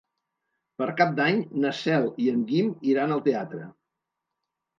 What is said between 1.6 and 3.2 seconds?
na Cel i en Guim iran